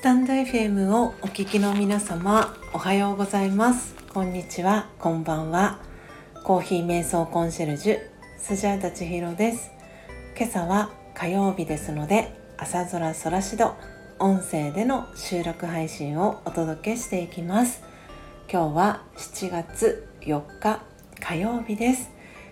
[0.00, 3.94] スタンド FM をお聞きの皆様おはようございます。
[4.14, 4.88] こんにちは。
[4.98, 5.78] こんばんは。
[6.42, 7.98] コーヒー瞑想コンシェルジュ
[8.38, 9.70] スジャータ千尋です。
[10.38, 13.76] 今朝は火曜日ですので朝空空しど
[14.18, 17.82] 音声での収録配信をお届けしていきます。
[18.50, 20.80] 今日は7月4日
[21.20, 22.10] 火曜日です。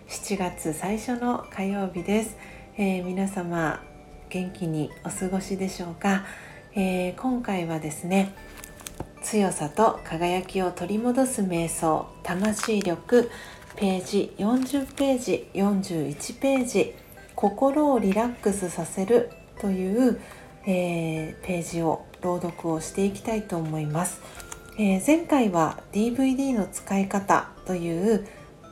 [0.09, 2.37] 7月最初の火曜日です、
[2.77, 3.83] えー、皆様
[4.29, 6.27] 元気にお過ごしでしょうか、
[6.81, 8.33] えー、今回はですね
[9.21, 13.33] 強さと輝きを取り戻す瞑想魂力
[13.75, 16.95] ページ40ページ41ページ
[17.35, 19.29] 心をリラックスさせる
[19.61, 20.21] という、
[20.69, 24.21] えー、ページを朗読をしていきたいと思います、
[24.79, 28.25] えー、前回は DVD の使い方という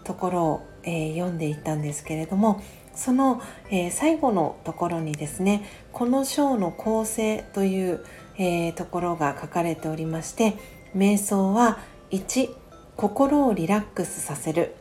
[0.04, 2.62] ところを、えー、読んでいったんですけれども
[2.96, 8.04] その、えー、最後のところにですねこの章の構成という、
[8.38, 10.56] えー、ところが書かれておりまして
[10.96, 11.78] 瞑想は
[12.10, 12.54] 1
[12.96, 14.74] 心をリラックスさせる。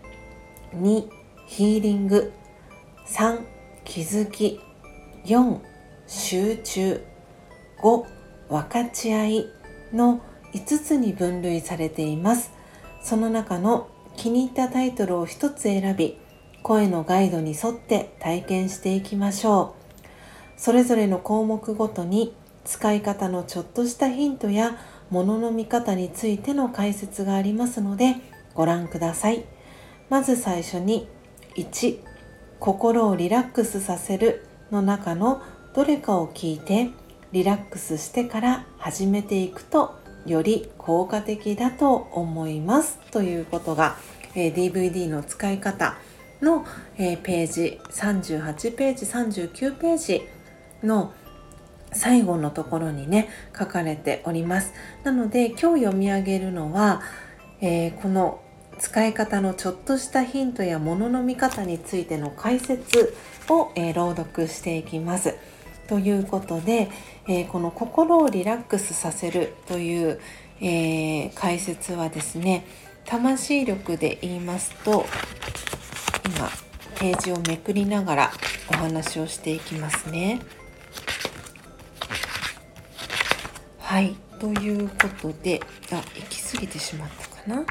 [0.77, 1.09] 2
[1.47, 2.31] ヒーリング。
[3.07, 3.41] 3
[3.83, 4.61] 気づき。
[5.25, 5.59] 4
[6.07, 7.03] 集中。
[7.81, 8.05] 5
[8.49, 9.45] 分かち合い
[9.91, 10.21] の
[10.53, 12.51] 5つに分類されています。
[13.01, 16.17] その中の気に入ったタイトルを1つ選び
[16.65, 19.75] 声のガイドに沿って体験していきましょ
[20.57, 20.59] う。
[20.59, 24.75] それぞれの項目ごとに使い方のちょっとしたヒントや
[25.11, 28.15] 物の見方についての解説がありますので
[28.55, 29.45] ご覧ください。
[30.09, 31.07] まず最初に
[31.55, 31.99] 1
[32.59, 35.43] 心をリラックスさせるの中の
[35.75, 36.89] どれかを聞いて
[37.31, 42.97] リラックスしてから始めていくとより効果的だと思います。
[43.11, 43.97] ということが、
[44.33, 45.95] え、DVD の使い方
[46.41, 46.65] の、
[46.97, 50.21] えー、ページ38ページ39ページ
[50.83, 51.13] の
[51.91, 57.01] 最後のところにね書かれておりますなので今日読み上げるのは、
[57.61, 58.41] えー、この
[58.77, 63.15] 使い方のちょっとしたヒントや物の見方についての解説
[63.49, 65.35] を、えー、朗読していきます。
[65.87, 66.89] ということで、
[67.27, 70.19] えー、この心をリラックスさせるという、
[70.59, 72.65] えー、解説はですね
[73.05, 75.05] 魂力で言いますと
[76.25, 76.49] 今
[76.99, 78.31] ページをめくりながら
[78.69, 80.41] お話をしていきますね。
[83.79, 87.65] はいということであ行き過ぎてしまったかな。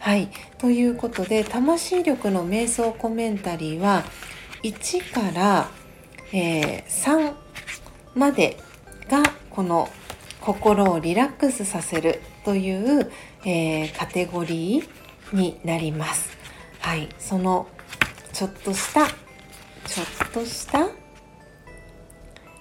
[0.00, 4.04] はいということで魂力の瞑想コメンタリーは
[4.62, 5.70] 1から、
[6.32, 7.34] えー、3
[8.14, 8.58] まで
[9.08, 9.88] がこの
[10.40, 13.10] 心をリラックスさせるという、
[13.44, 16.45] えー、カテゴリーになります。
[16.86, 17.66] はい、その
[18.32, 20.86] ちょっとしたちょっとした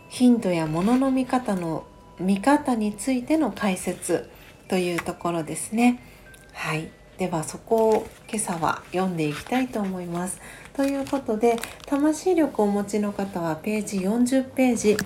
[0.10, 1.86] ヒントや物の見方の
[2.20, 4.28] 見方についての解説
[4.68, 6.02] というところですね。
[6.54, 10.42] はい、ではそこを今朝は読んでいきたいと思います。
[10.74, 14.98] ということで魂力をお持ちの方はページ40ページ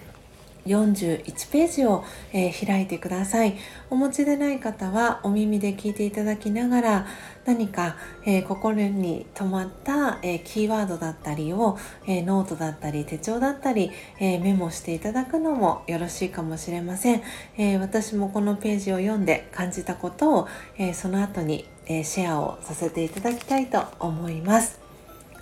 [0.66, 2.04] 41ページを、
[2.34, 3.56] えー、開いてください。
[3.90, 7.08] お持ちでない方はお耳で聞いていただきながら
[7.46, 17.22] 何か、えー、心に留まった、えー、キーワードだったりを、えノートだったり手帳だったり、えメモしていただくのもよろしいかもしれません、
[17.58, 24.80] え私もこのページを読んで感じたことを、えその後に、えシェアをさせていただきたいと思います。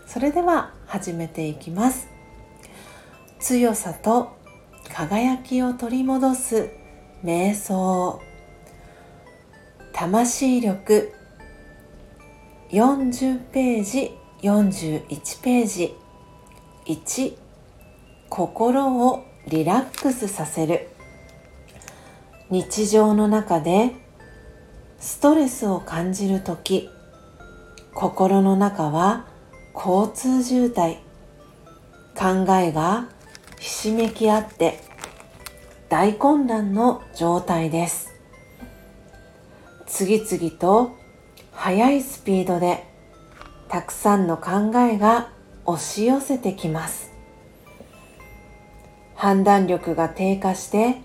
[0.06, 2.08] それでは始めていきます。
[3.40, 4.38] 強さと
[4.98, 6.72] 輝きを取り戻す
[7.24, 8.20] 瞑想。
[9.94, 11.14] 魂力。
[12.72, 15.94] 40ページ41ページ。
[16.88, 17.38] 1
[18.28, 20.90] 心をリラックスさせる。
[22.50, 23.92] 日常の中で
[24.98, 26.90] ストレスを感じる時。
[27.94, 29.28] 心の中は
[29.76, 30.96] 交通渋滞。
[32.16, 33.10] 考えが
[33.60, 34.87] ひしめき合って
[35.90, 38.14] 大混乱の状態です。
[39.86, 40.98] 次々と
[41.54, 42.84] 速いスピードで
[43.70, 45.30] たくさんの考えが
[45.66, 47.14] 押し寄せてきます。
[49.16, 51.02] 判断力が低下して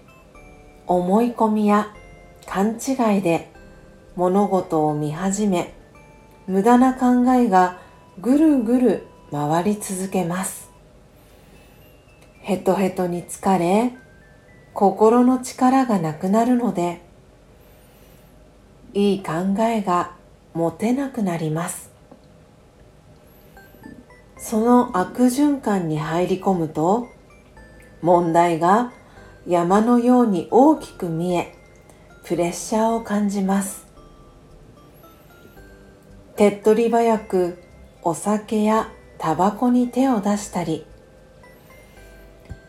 [0.88, 1.94] 思い込みや
[2.46, 3.52] 勘違いで
[4.16, 5.72] 物事を見始め
[6.48, 7.80] 無駄な考えが
[8.20, 10.70] ぐるぐる回り続けます。
[12.40, 14.01] ヘトヘトに疲れ
[14.74, 17.00] 心の力がなくなるので
[18.94, 20.12] いい考えが
[20.54, 21.90] 持てなくなります。
[24.36, 27.08] その悪循環に入り込むと
[28.00, 28.92] 問題が
[29.46, 31.54] 山のように大きく見え
[32.24, 33.86] プレッシャーを感じます。
[36.36, 37.62] 手っ取り早く
[38.02, 40.84] お酒やタバコに手を出したり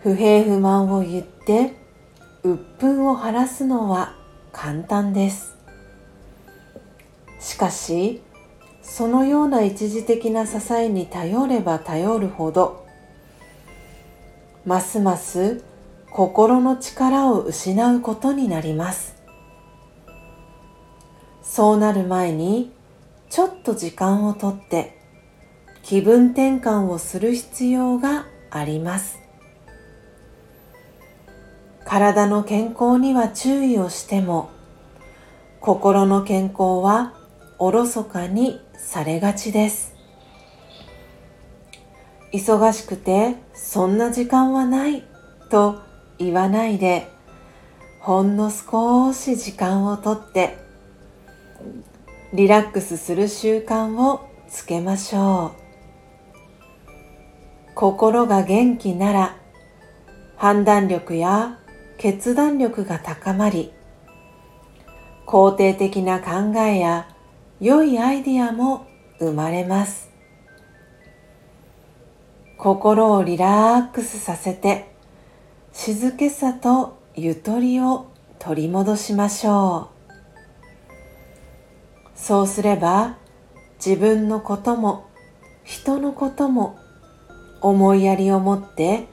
[0.04, 1.83] 不平不満を言って
[2.46, 4.16] 鬱憤を晴らすのは
[4.52, 5.56] 簡単です。
[7.40, 8.22] しかし
[8.82, 12.86] そのような一時的な支えに頼れば頼るほど
[14.66, 15.64] ますます
[16.12, 19.16] 心の力を失うことになります。
[21.42, 22.74] そうなる前に
[23.30, 24.98] ちょっと時間をとって
[25.82, 29.23] 気分転換をする必要があります。
[31.86, 34.50] 体の健康には注意をしても
[35.60, 37.14] 心の健康は
[37.60, 39.94] おろそかにされがちです。
[42.34, 45.04] 忙しくてそんな時間はない
[45.50, 45.82] と
[46.18, 47.08] 言わないで
[48.00, 50.58] ほんの少し時間をとって
[52.34, 55.64] リラックスする習慣をつけましょう。
[57.76, 59.38] 心が元気なら
[60.36, 61.60] 判断力や
[62.04, 63.72] 決断力が高まり
[65.26, 67.08] 肯定的な考えや
[67.62, 68.86] 良いアイディアも
[69.20, 70.10] 生まれます。
[72.58, 74.92] 心をリラックスさせて
[75.72, 80.12] 静けさとゆとりを取り戻しましょう。
[82.18, 83.16] そうすれば
[83.78, 85.08] 自分のことも
[85.64, 86.78] 人のことも
[87.62, 89.06] 思いやりを持って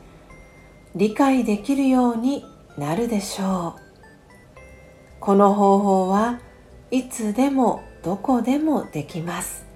[0.96, 3.80] 理解できるようになるでしょう。
[5.20, 6.40] この方法は
[6.90, 9.66] いつでもどこでもできます。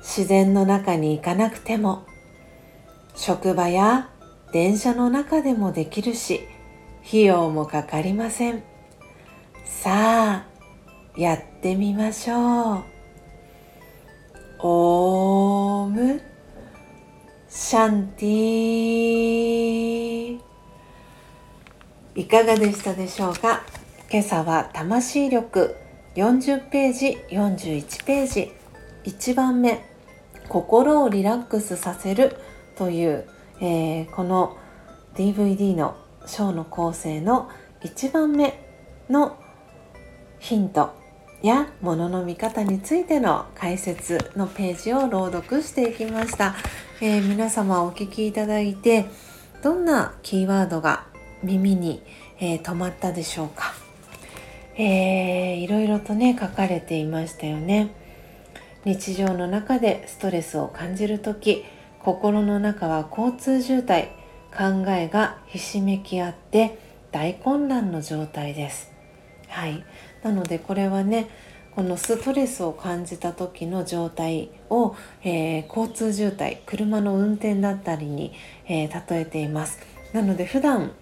[0.00, 2.04] 自然の中に行かなくても
[3.14, 4.08] 職場や
[4.52, 6.40] 電車の中でもできるし
[7.06, 8.62] 費用もかかりません。
[9.64, 10.46] さあ
[11.16, 12.84] やってみましょう。
[14.60, 16.20] オーム
[17.48, 20.47] シャンティー。
[22.18, 23.62] いかがでしたでしょうか？
[24.10, 25.76] 今朝は魂力
[26.16, 28.52] 40ページ41ページ
[29.04, 29.84] 1番目
[30.48, 32.36] 心をリラックスさせる
[32.76, 33.28] という、
[33.60, 34.58] えー、この
[35.14, 37.48] DVD の章の構成の
[37.84, 38.64] 1番目
[39.08, 39.38] の
[40.40, 40.90] ヒント
[41.40, 46.56] やものの見方についての解説のページを朗読していきました、
[47.00, 49.04] えー、皆様お聞きいただいて
[49.62, 51.07] どんなキーワードが
[51.42, 52.02] 耳に、
[52.40, 53.74] えー、止まったでしょうか。
[54.76, 57.94] えー、いろいろとね書かれていましたよね。
[58.84, 61.64] 日常の中でストレスを感じる時
[62.00, 64.08] 心の中は交通渋滞
[64.56, 66.78] 考えがひしめき合って
[67.10, 68.92] 大混乱の状態です。
[69.48, 69.84] はい。
[70.22, 71.28] なのでこれはね
[71.74, 78.32] このストレスを感じた時の状態を、えー、交通渋滞車の運転だったりに、
[78.66, 79.78] えー、例えています。
[80.12, 80.92] なので普段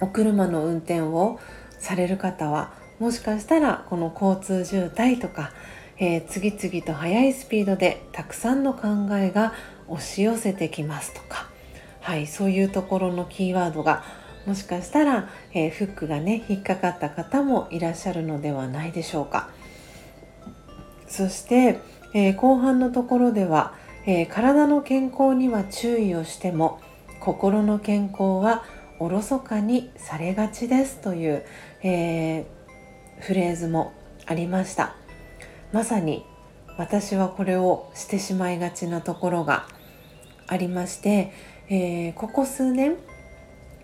[0.00, 1.38] お車の運転を
[1.78, 5.52] される方はもしかしたらこの交通渋滞とか、
[5.98, 9.54] えー、次々と速いスピードでたくさんの考えが
[9.88, 11.48] 押し寄せてきますとか、
[12.00, 14.04] はい、そういうところのキーワードが
[14.46, 19.50] もしかしたら、えー、フックがね引っかかった方もいらっしゃるのではないでしょうか。
[21.06, 21.80] そして、
[22.14, 23.74] えー、後半のところでは、
[24.06, 26.80] えー、体の健康には注意をしても
[27.18, 28.62] 心の健康は
[29.00, 31.44] おろそかにされがちですという、
[31.82, 32.44] えー、
[33.20, 33.92] フレーズも
[34.26, 34.94] ありました。
[35.72, 36.24] まさに
[36.76, 39.66] 私はこれをしてしまいがちなところが
[40.46, 41.32] ありまして、
[41.68, 42.96] えー、ここ数年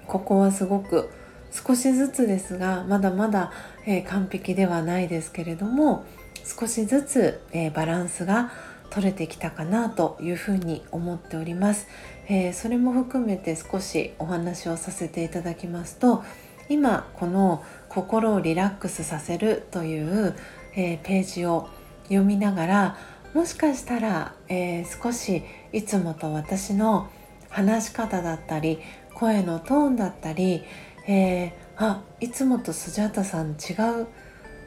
[0.06, 1.10] ここはすごく
[1.50, 3.52] 少しずつですがまだまだ、
[3.86, 6.04] えー、完璧ではないですけれども
[6.44, 8.52] 少しずつ、えー、バランスが
[8.90, 11.86] 取れてきたかなというふうに思っております、
[12.28, 16.24] えー、それも含めて少しお話をさせていただきますと
[16.68, 20.34] 今この心をリラックスさせるという、
[20.74, 21.68] えー、ページを
[22.04, 22.96] 読みながら
[23.34, 25.42] もしかしたら、えー、少し
[25.72, 27.10] いつもと私の
[27.48, 28.80] 話し方だったり
[29.14, 30.64] 声のトーンだったり、
[31.06, 34.06] えー、あいつもとスジャータさん違う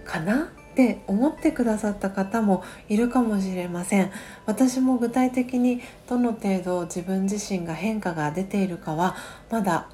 [0.05, 0.51] かな？
[0.79, 4.11] って思ってくださった方もいるかもしれません。
[4.45, 9.15] 私も具体的にどの程度自分自身が変化が出ているかは
[9.49, 9.89] まだ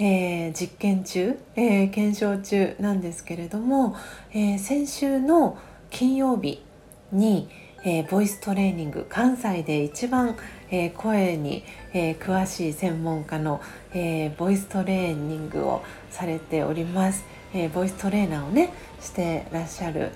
[0.00, 3.96] えー、実験中、えー、検証中なんですけれども、
[4.30, 5.58] えー、先週の
[5.90, 6.62] 金曜日
[7.10, 7.48] に、
[7.84, 10.36] え、ボイストレーニング関西で一番、
[10.70, 13.60] え、声に、え、詳しい専門家の、
[13.92, 17.24] えボイストレーニングをされております、
[17.54, 20.10] えボイストレーナーをねしてらっしゃる、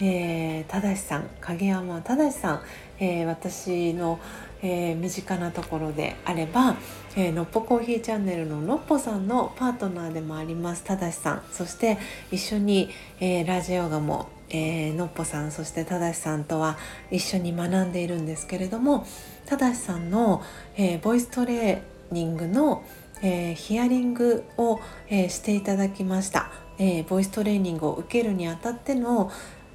[0.00, 2.60] えー、正さん影山正さん、
[2.98, 4.18] え私の、
[4.62, 6.76] え身近なところであれば、
[7.14, 11.42] えのっぽコーヒーチャンネルののっぽさんのパートナーでもあります正さん。
[11.52, 11.98] そして
[12.30, 12.90] 一緒に、
[13.20, 16.78] えラジオヨガもえー、のっぽさんそしてただしさんとは
[17.10, 19.06] 一緒に学んでいるんですけれども
[19.46, 20.42] ただしさんの、
[20.76, 22.84] えー、ボイストレーニングの、
[23.22, 29.30] えー、ヒアリングを、えしていただきました、えボイストレーニングを受けるにあたっての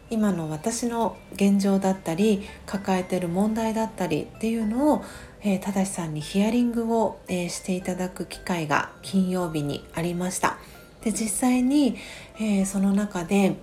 [0.10, 5.04] 今の私の現状だったり抱えてる問題だったりっていうのを、
[5.42, 10.58] えただしさんにヒアリングを、えしていただく機会が金曜日にありました。
[11.02, 11.96] で実際に、
[12.40, 13.56] えその中で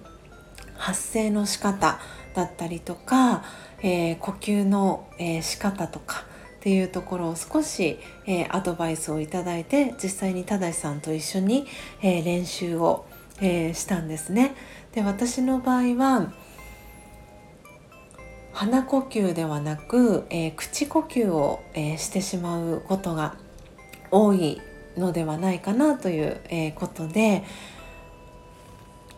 [0.75, 2.01] 発声の仕方
[2.35, 3.45] だったりとか、
[3.83, 6.25] え、呼吸の、えー、仕方とか
[6.57, 11.67] っていうところを少し、え、アドバイスをいただいて実際に正さんと一緒に、
[12.03, 13.05] え練習を、
[13.41, 14.55] えしたんですね。
[14.93, 16.33] で私の場合は
[18.53, 23.37] 鼻呼吸ではなく、え口呼吸を、えしてしまうことが
[24.11, 24.61] 多い
[24.97, 27.45] のではないかなという、えことで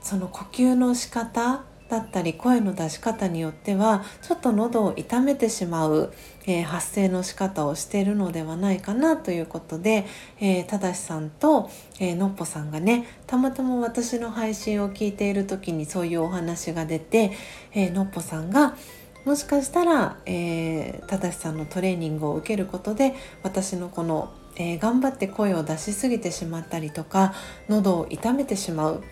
[0.03, 6.13] その呼吸の仕方だったり声の出し方によってはちょっと喉を痛めてしまう、
[6.47, 10.07] えー、発声の仕方をしているのではないかなということで、
[10.39, 11.69] えー、ただしさんと、
[11.99, 17.33] えー、のっぽさんがねたまたま私の配信を聞いている時にそういうお話が出て、
[17.73, 18.77] えー、のっぽさんが
[19.25, 27.35] もしかしたら、えー、ただしさんのトレーニングを受けることで私のこの、えー、頑張って声を出しすぎてしまったりとか
[27.69, 29.03] 喉を痛めてしまう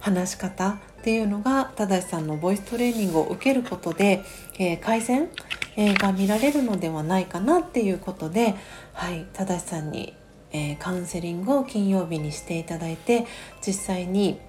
[0.00, 4.24] 話し方っていうのが正さんのボイストレーニングを受けることで、
[4.58, 5.28] えー、改善、
[5.76, 8.56] えー、が見られるのではないかなっていうことで、
[8.92, 10.14] はい、正さんに、
[10.50, 13.24] えー、カウンセリングを金曜日にしていただいて
[13.64, 14.40] 実際に、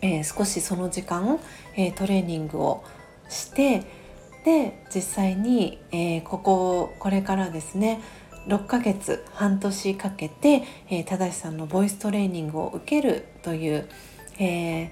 [0.00, 1.38] え少しその時間、
[1.76, 2.82] えトレーニングを
[3.28, 3.82] して
[4.46, 8.00] で実際に、えこここれからですね
[8.48, 13.86] 6ヶ月半年かけて、えー、正さんのボイストレーニングを受けるという、
[14.38, 14.90] えー、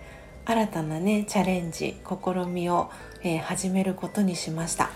[0.49, 2.91] 新たなねチャレンジ試みを、
[3.23, 4.89] えー、始めることにしました。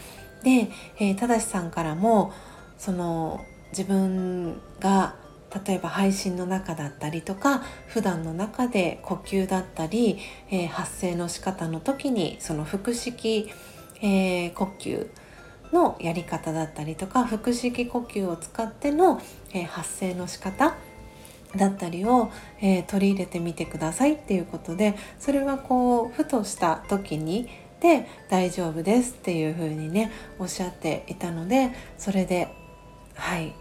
[0.43, 2.33] で、えー、ただしさんからも
[2.79, 5.15] その自分が
[5.67, 10.19] 例えば配信の中だったりとか普段の中で呼吸だったり、
[10.51, 13.51] えー、発声の仕方の時にその腹式、
[14.01, 15.07] えー、呼吸
[15.71, 19.21] のやり方だったりとか腹式呼吸を使っての、
[19.53, 20.77] えー、発声の仕方
[21.57, 22.31] だったりを、
[22.61, 27.49] えー、取り入れてみてくださいっていうことでそれはこうふとした時に
[27.81, 32.49] で大丈夫ですっていう風にねおっしゃっていたのでそれで
[33.15, 33.55] はい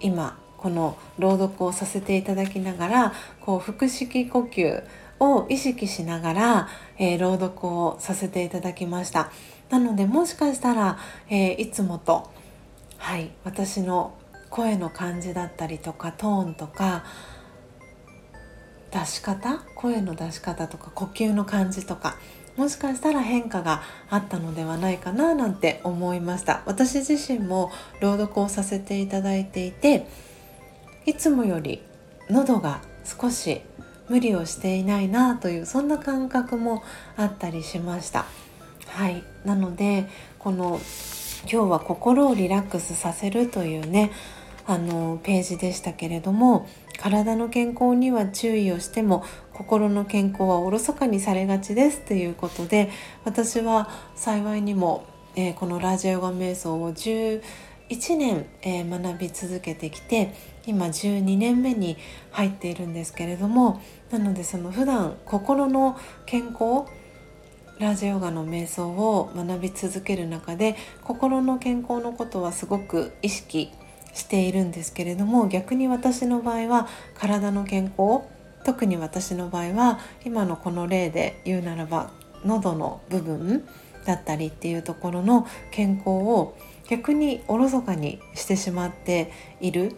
[0.00, 4.84] 今この朗読をさせていただきながらこう腹式呼吸
[5.20, 6.68] を意識しながら、
[6.98, 9.30] えー、朗読をさせていただきました。
[9.68, 12.30] なのでもしかしたら、えー、いつもと
[12.98, 14.14] はい私の
[14.50, 17.04] 声の感じだったりとかトーンとか
[18.90, 19.64] 出し方？
[19.76, 22.16] 声の出し方とか呼吸の感じとか
[22.56, 26.62] もしかしたら変化があったのではないかななんて思いました。
[26.66, 30.08] 私自身も朗読をさせていただいていて
[31.06, 31.82] いつもより
[32.28, 33.62] 喉が少し
[34.08, 36.82] 無理をしていないなというそんな感覚も
[37.16, 38.26] あったりしました。
[38.88, 39.22] はい。
[39.44, 40.08] なので
[40.40, 40.80] この
[41.50, 44.10] 今日は心をリラックスさせるというね
[44.70, 52.88] あのページでしたけれども体の健康には注意をしても心の健康はおろそかにされがちですということで
[53.24, 57.42] 私は幸いにも、えー、このラジオヨガ瞑想を11
[58.16, 60.32] 年、えー、学び続けてきて
[60.64, 61.96] 今12年目に
[62.30, 66.84] 入っているんですけれどもなのでその普段心の健康
[67.80, 73.72] ラジオヨガの瞑想を学び続ける中で心の健康のことはすごく意識
[74.14, 78.22] しているんですけれども逆に私の場合は体の健康
[78.64, 82.10] 特に私の場合は今のこの例で言うならば
[82.44, 83.64] 喉の部分
[84.04, 86.56] だったりっていうところの健康を
[86.88, 89.96] 逆におろそかにしてしまっている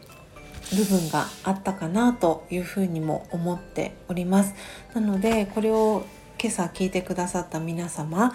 [0.76, 4.54] 部分があったかなというふうにも思っております。
[4.94, 6.04] なのでこれを
[6.40, 8.32] 今朝聞いてくださった皆様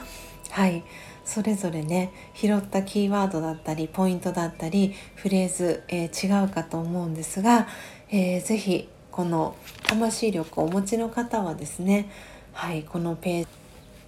[0.52, 0.84] はい。
[1.28, 7.68] それぞれね拾ったキーワードだったりポイントだったりフレーズ、えー、違うかと思うんですが、
[8.10, 12.10] えー、ぜひこの魂力をお持ちの方はですね
[12.54, 13.48] はいこのページ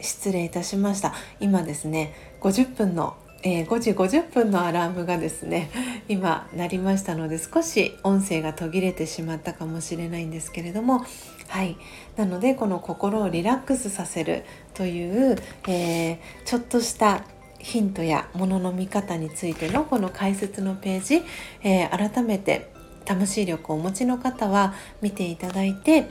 [0.02, 1.14] 失礼いたしました。
[1.42, 5.70] 今ですね50分のえー、5時50分のアラームがですね
[6.10, 11.06] 今鳴りましたので少し音声が途切れてしまったかもしれないんですけれども
[11.50, 11.78] はい。
[12.16, 15.36] なのでこの心をリラックスさせるという、
[15.68, 17.24] えー、ちょっとした
[17.58, 21.24] ヒントやものの見方についてのこの解説のページ、
[21.64, 22.72] えー、改めて
[23.04, 26.08] 魂力をお持ちの方は見ていただいて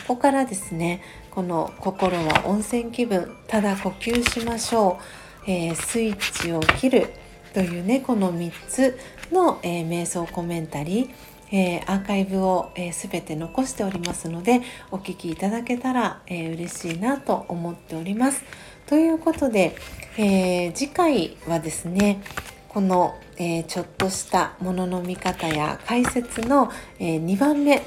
[0.00, 4.98] そこからですねこの心は温泉気分ただ呼吸しましょ
[5.46, 7.08] う、えー、スイッチを切る
[7.52, 8.98] というねこの3つ
[9.30, 18.44] の、えー、瞑想コメンタリーえー、アーカイブを、えー、全て残しておりますのでお聴きいただけたら、えー、嬉しいなと思っております。
[18.86, 19.76] ということで、
[20.16, 22.20] えー、次回はですね
[22.68, 27.82] この、え、ちょっとしたものの見方や解説の、え、2番目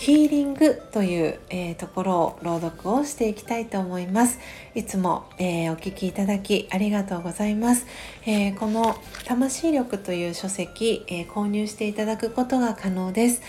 [0.00, 4.38] ヒーリングという、えー、ところを朗読をしていきたいと思います。
[4.74, 7.84] いつも、えー、お聞きいただきありがとうございます。
[8.24, 13.42] えー、この魂力という書籍、え購入していただくことが可能です。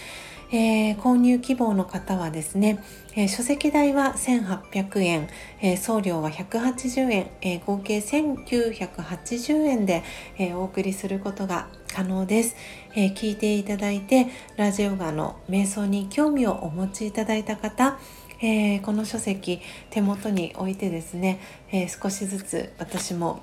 [0.53, 2.83] え購入希望の方はですね、
[3.15, 5.29] え書籍代は1800円、
[5.61, 10.03] え送料は180円、え合計1980円で、
[10.37, 12.55] えお送りすることが可能です、
[12.95, 14.27] え、聞いていただいて
[14.57, 17.97] ラジオガの瞑想に興味をお持ちいただいた方
[18.41, 21.39] え、この書籍手元に置いてですね、
[21.71, 23.41] え、少しずつ私も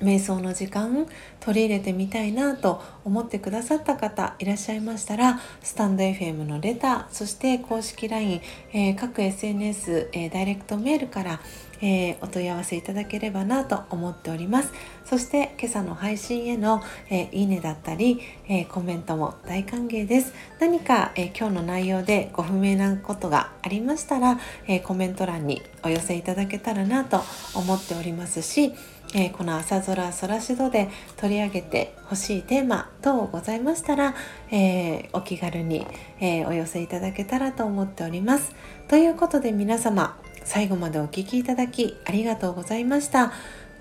[0.00, 1.06] 瞑想の時間
[1.40, 8.40] 取り入れてみたいなと思ってくださった方いらっしゃいましたらスタンド FM のレターそして公式 LINE、
[8.72, 11.40] えー、各 SNS、えー、ダイレクトメールから、
[11.80, 14.72] えー、お問い合わせいただければなと思っております。
[15.04, 20.34] そして今朝の配信への、えいいねだったり、えコメントも大歓迎です。
[20.58, 27.22] 何か、え今日の内容でご不明なことがありましたら、えコメント欄にお寄せいただけたらなと
[27.54, 28.74] 思っておりますし
[29.18, 34.14] えー、この朝空空しどで取り上げてほしいテーマ等ございましたら、
[34.50, 35.86] えー、お気軽に、
[36.20, 38.54] えー、お寄せいただけたらと思っております。
[38.88, 43.32] ということで皆様最後までお聴きいただきありがとうございました。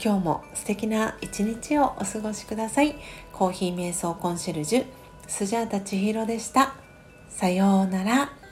[0.02, 2.96] 今日も素敵な一日をお過ごしください。
[3.34, 4.86] コーヒー瞑想コンシェルジュ
[5.28, 6.76] スジャータ千尋でした。
[7.28, 8.45] さようなら。